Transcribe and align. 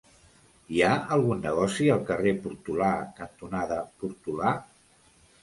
Hi 0.77 0.79
ha 0.85 0.93
algun 1.15 1.43
negoci 1.47 1.89
al 1.97 2.01
carrer 2.07 2.33
Portolà 2.47 2.89
cantonada 3.21 3.79
Portolà? 4.01 4.57